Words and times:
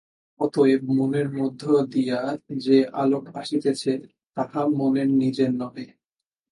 অতএব 0.39 0.81
মনের 0.91 1.27
মধ্য 1.31 1.61
দিয়া 1.91 2.19
যে 2.57 2.77
আলোক 2.93 3.23
আসিতেছে, 3.35 3.91
তাহা 4.37 4.61
মনের 4.77 5.09
নিজের 5.13 5.51
নহে। 5.53 5.85